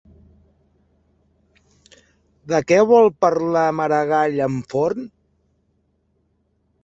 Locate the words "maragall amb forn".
3.81-5.05